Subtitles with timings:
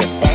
[0.00, 0.29] Yeah.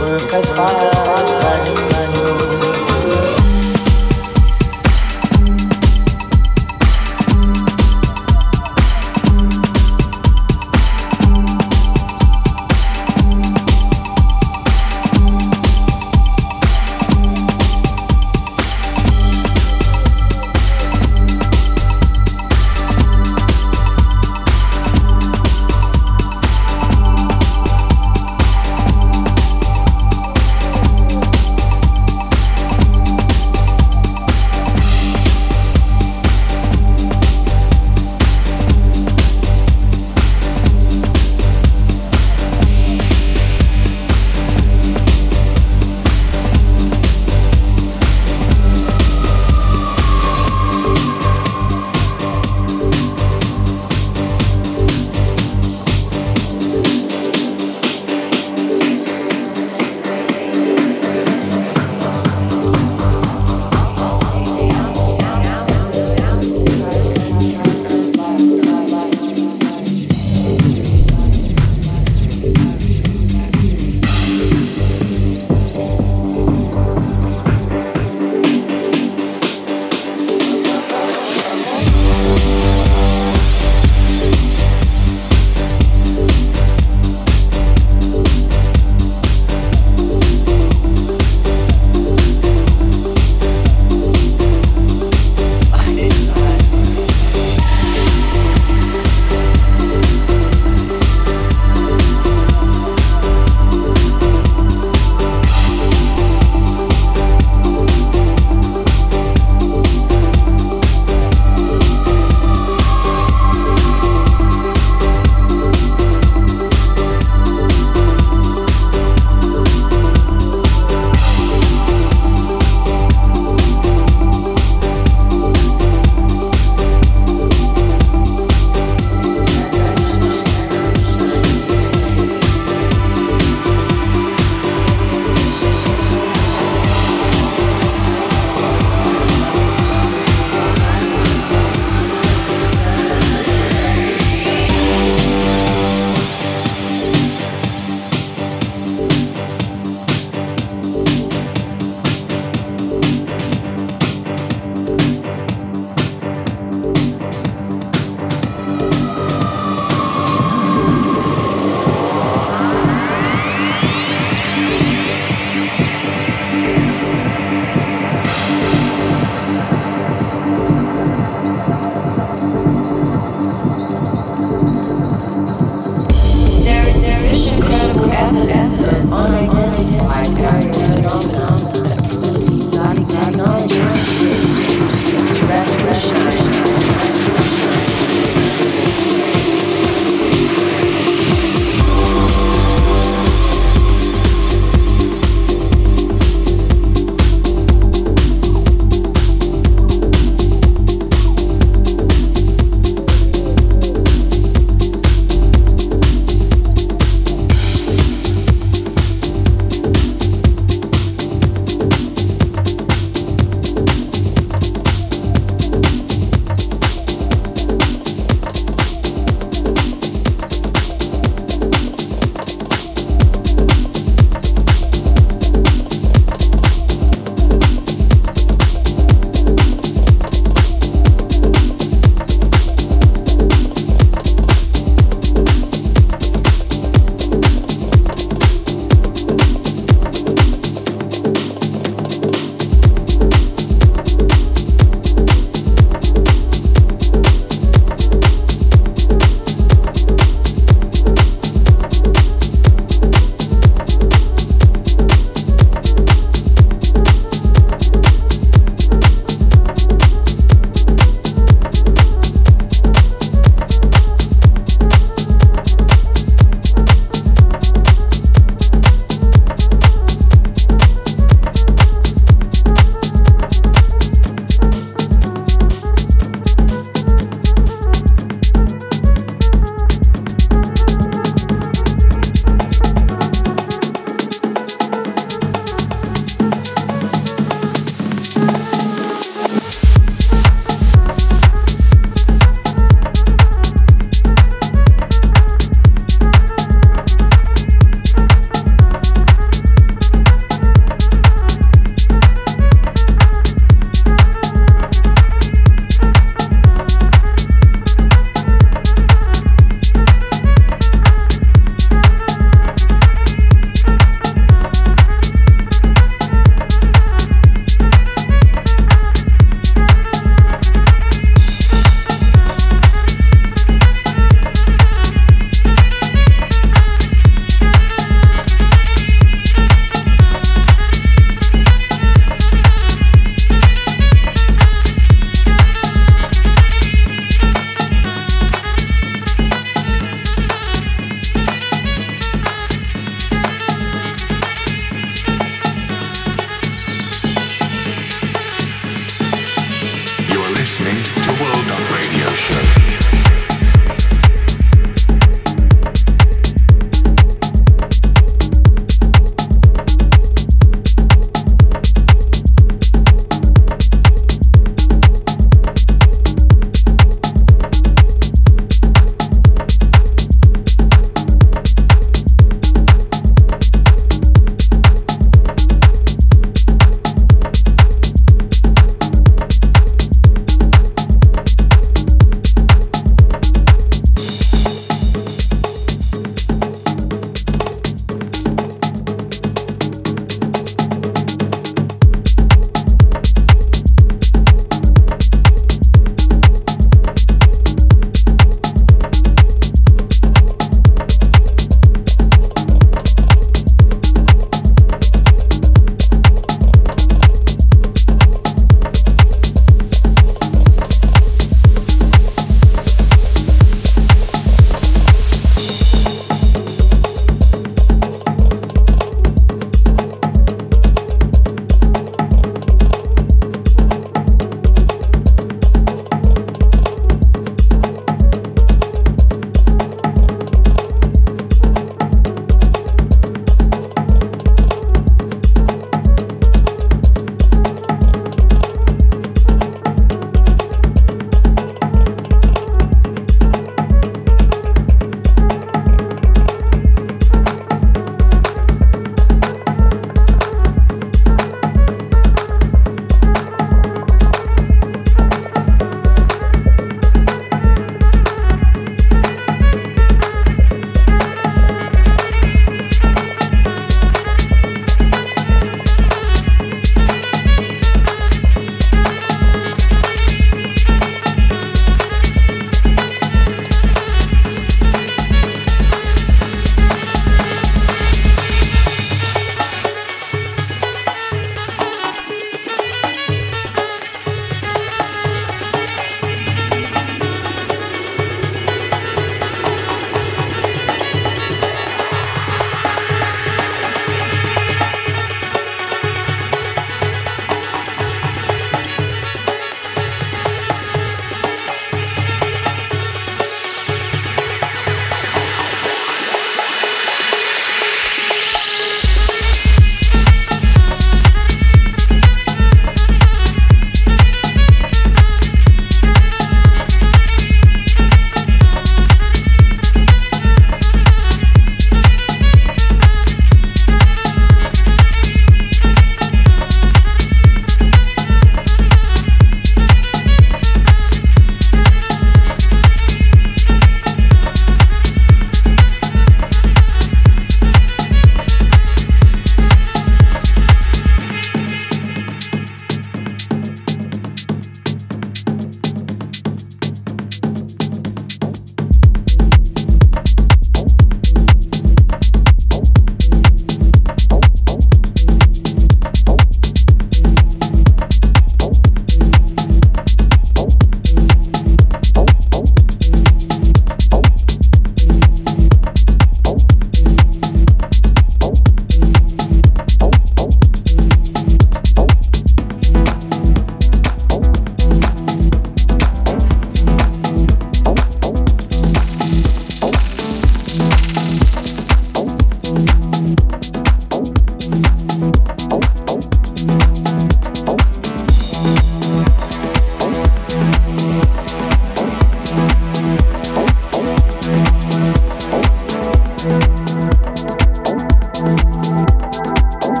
[0.00, 1.09] 开始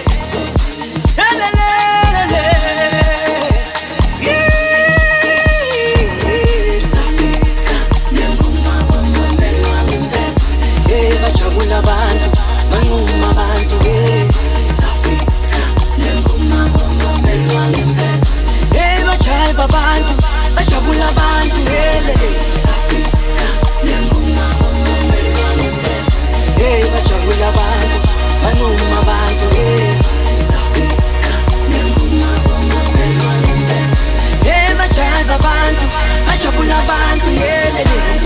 [37.79, 38.18] Saturday.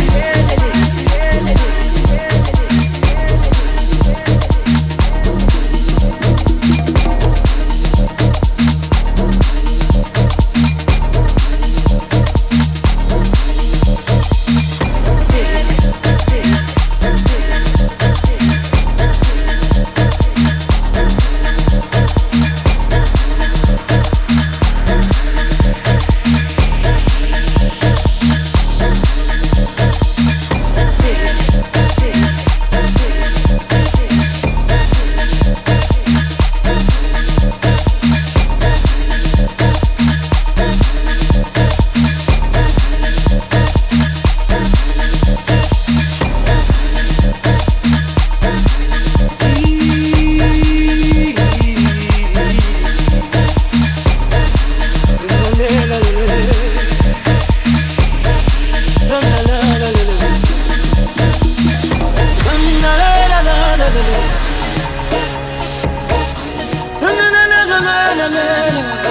[68.18, 69.03] na na na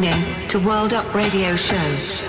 [0.00, 2.19] listening to World Up Radio Show.